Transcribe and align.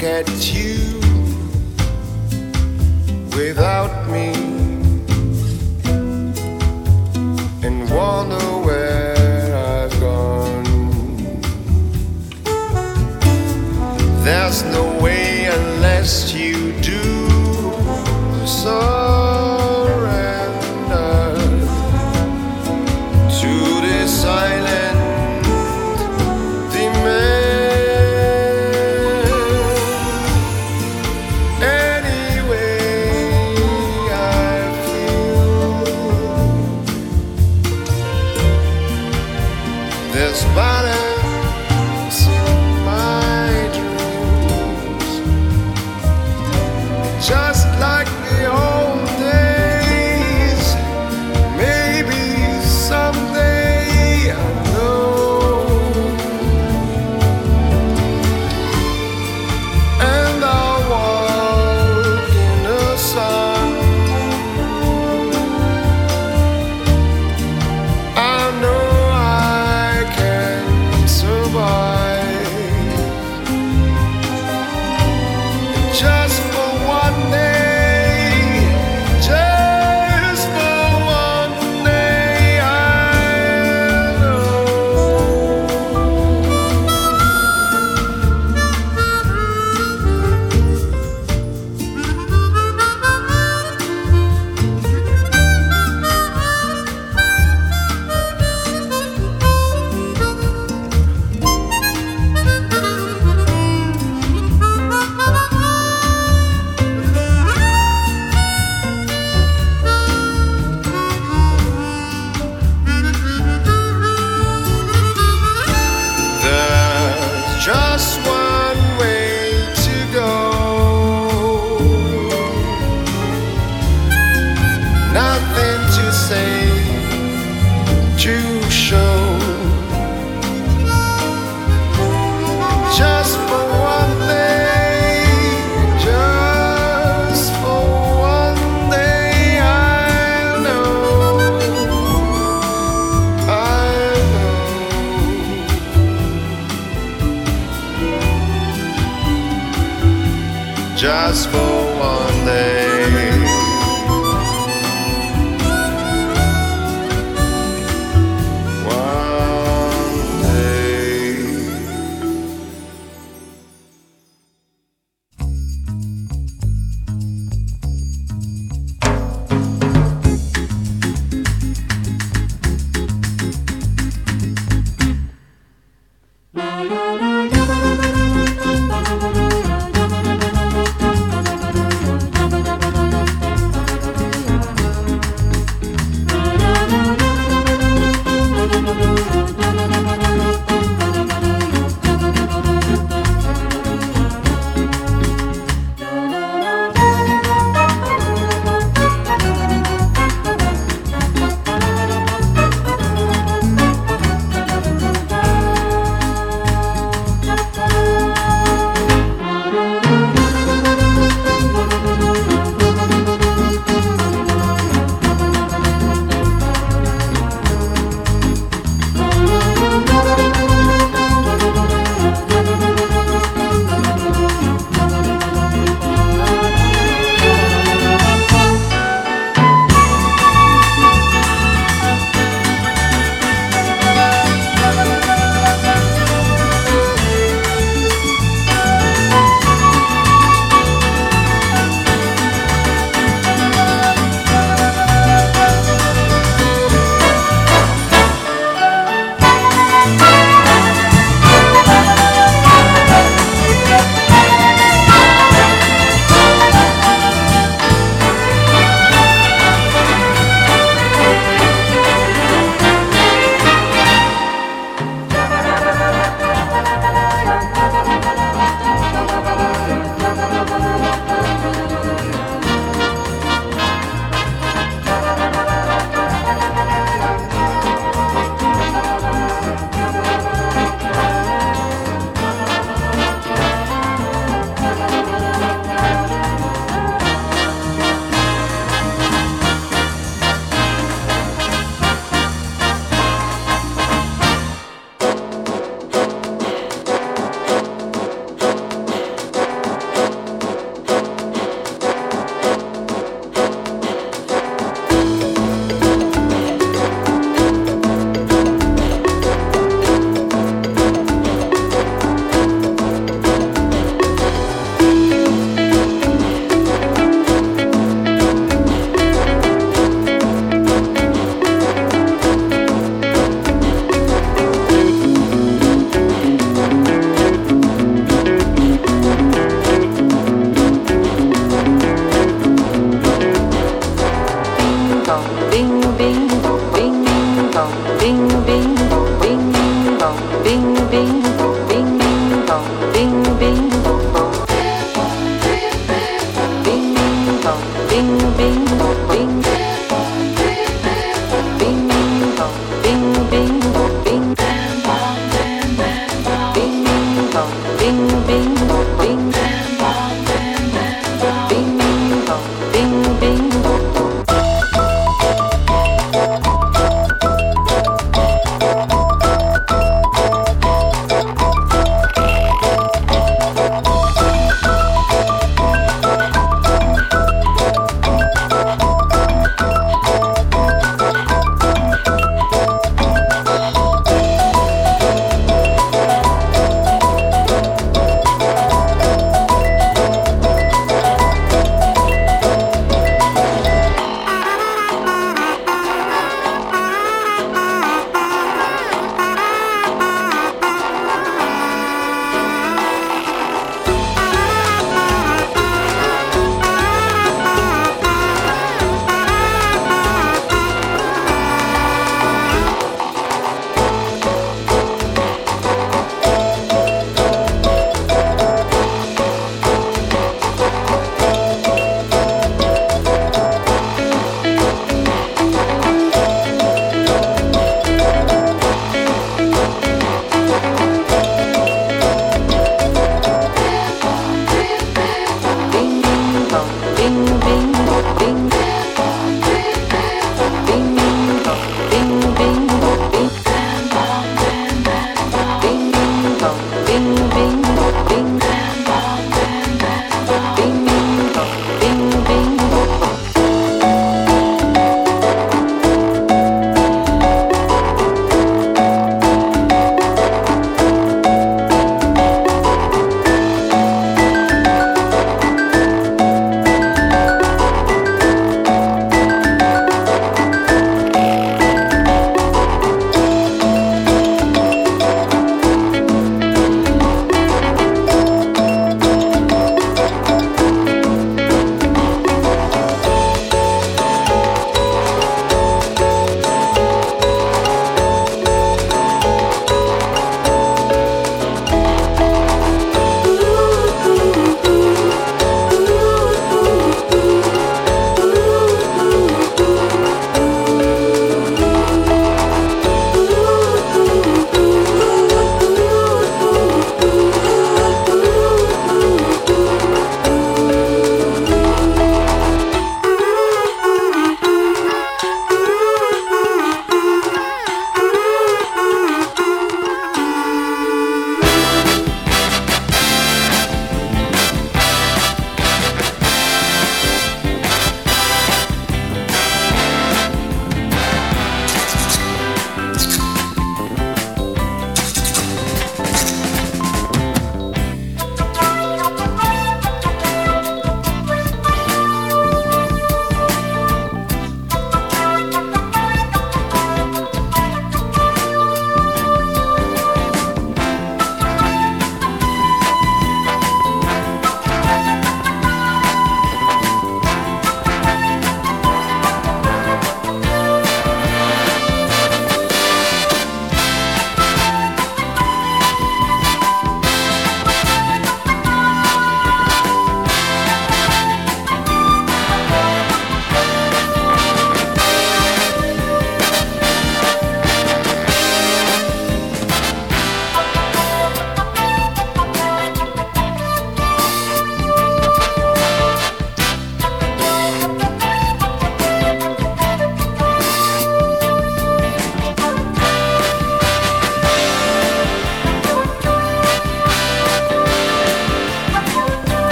look 0.00 0.26
at 0.26 0.54
you 0.54 0.98
without 3.36 4.08
me 4.08 4.32
and 7.62 7.90
wonder 7.90 8.46
where 8.66 9.56
I've 9.56 10.00
gone. 10.00 10.64
There's 14.24 14.62
no 14.64 14.98
way 15.02 15.44
unless 15.46 16.32
you. 16.32 16.49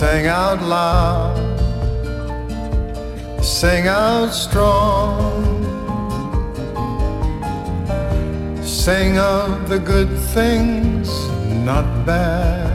Sing 0.00 0.26
out 0.26 0.60
loud, 0.60 1.36
sing 3.40 3.86
out 3.86 4.34
strong. 4.34 5.44
Sing 8.64 9.18
of 9.18 9.68
the 9.68 9.78
good 9.78 10.10
things, 10.34 11.08
not 11.64 11.86
bad. 12.04 12.72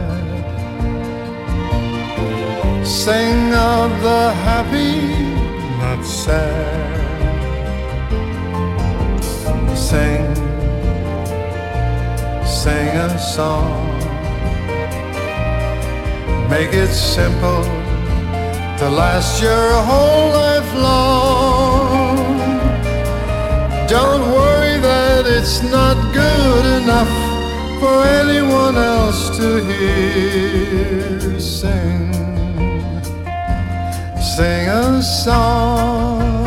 Sing 2.86 3.52
of 3.52 3.90
the 4.00 4.32
happy, 4.46 4.96
not 5.78 6.02
sad. 6.02 6.96
Sing, 9.76 10.24
sing 12.46 12.96
a 12.96 13.18
song. 13.18 13.89
Make 16.50 16.72
it 16.72 16.88
simple 16.88 17.62
to 18.78 18.90
last 18.90 19.40
your 19.40 19.72
whole 19.88 20.30
life 20.32 20.74
long. 20.74 22.16
Don't 23.86 24.32
worry 24.32 24.76
that 24.80 25.26
it's 25.26 25.62
not 25.62 25.96
good 26.12 26.82
enough 26.82 27.12
for 27.78 28.02
anyone 28.02 28.76
else 28.76 29.30
to 29.38 29.64
hear. 29.64 31.38
Sing, 31.38 32.12
sing 34.20 34.68
a 34.68 35.00
song. 35.00 36.39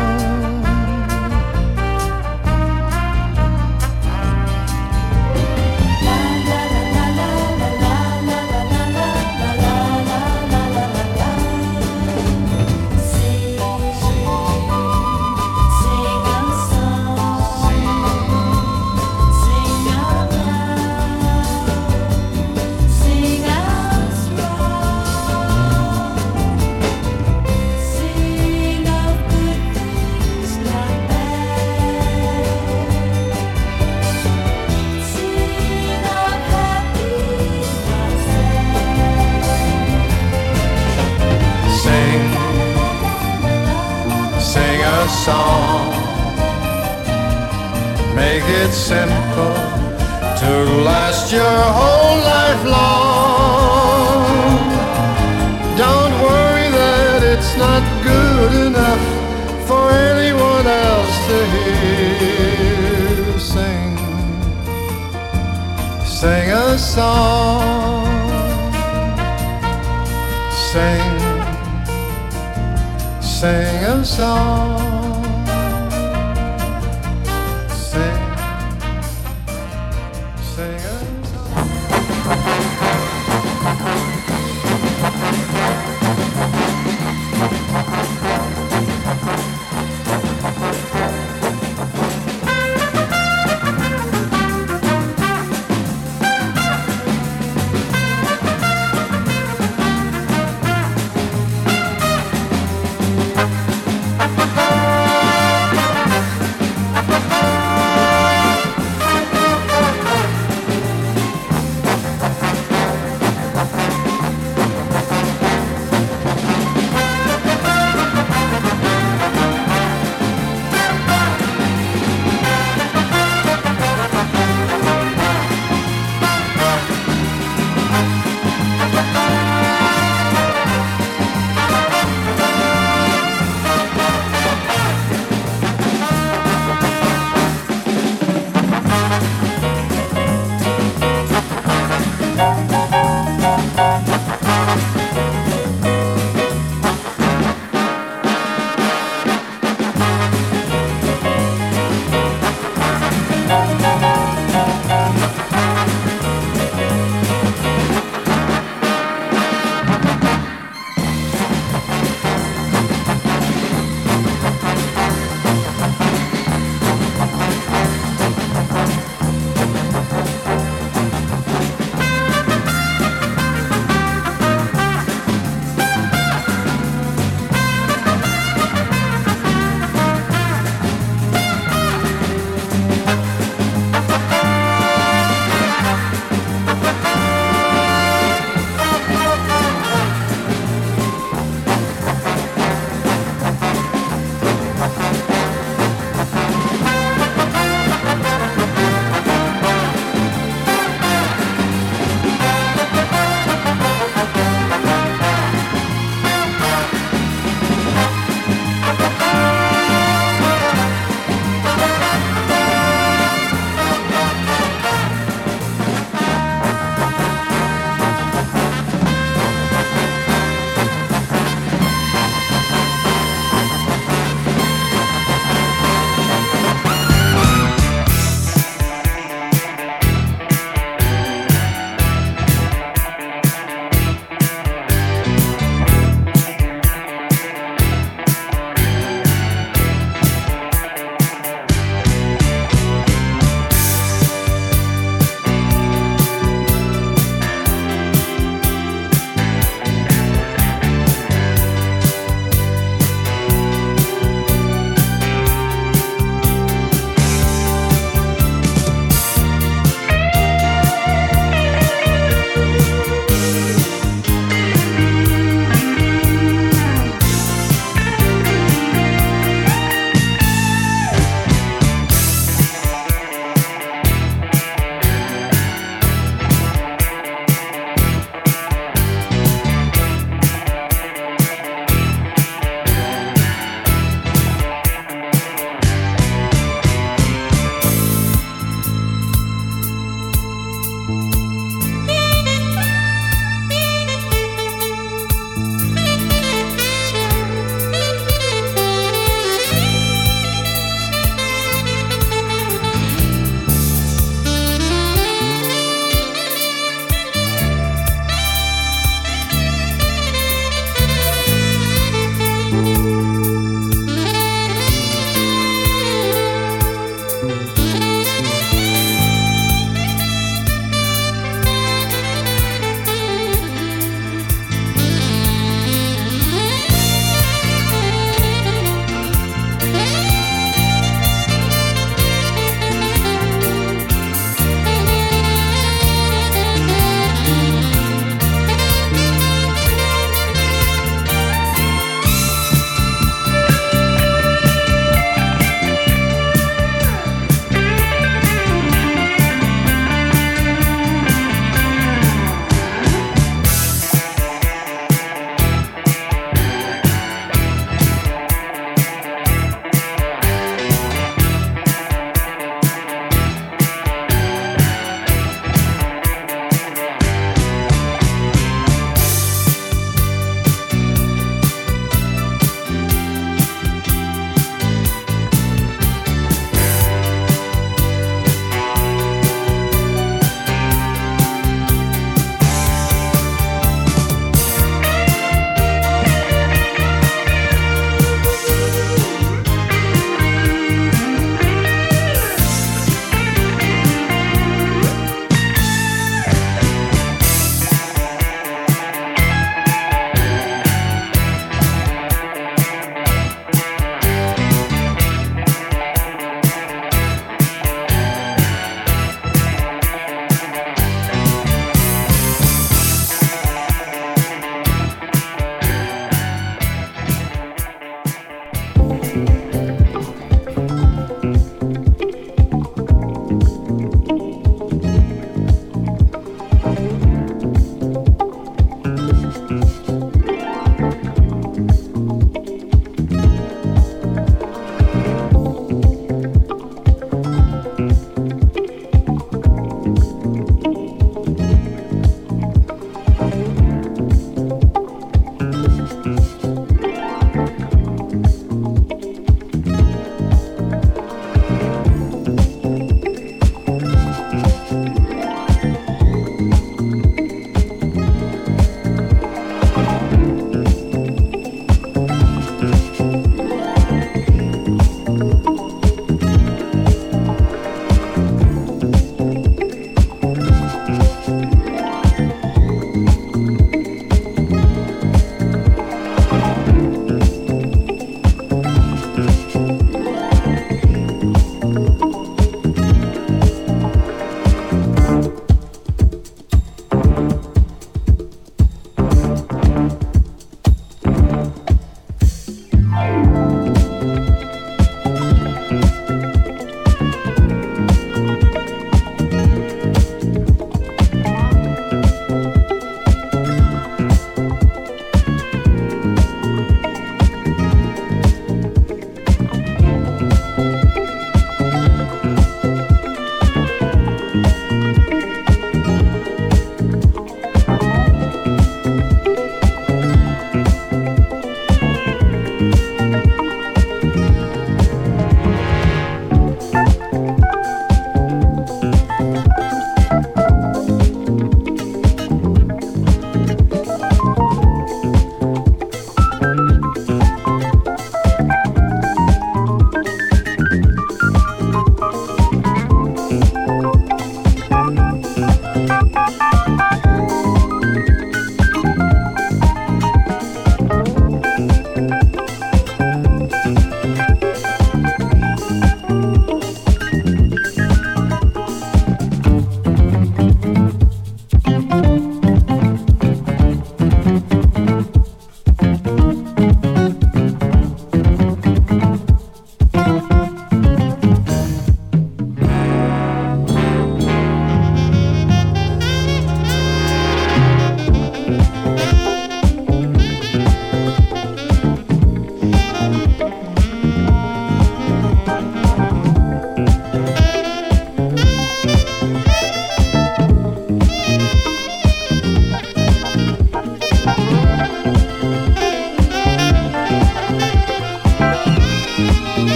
Make 48.14 48.44
it 48.44 48.72
simple 48.72 49.54
to 50.40 50.50
last 50.84 51.32
your 51.32 51.60
whole 51.78 52.18
life 52.34 52.64
long. 52.64 54.24
Don't 55.76 56.14
worry 56.22 56.68
that 56.70 57.20
it's 57.24 57.56
not 57.56 57.82
good 58.04 58.52
enough 58.68 59.04
for 59.66 59.90
anyone 59.90 60.66
else 60.66 61.16
to 61.28 61.38
hear. 61.54 63.38
Sing, 63.52 63.96
sing 66.06 66.50
a 66.52 66.78
song. 66.78 68.06
Sing, 70.70 71.18
sing 73.20 73.84
a 73.84 74.04
song. 74.04 74.63